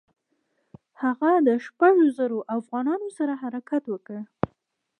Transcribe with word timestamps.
هغه 1.01 1.31
د 1.47 1.49
شپږو 1.65 2.05
زرو 2.17 2.39
اوغانانو 2.53 3.07
سره 3.17 3.33
حرکت 3.41 3.83
وکړ. 3.89 4.17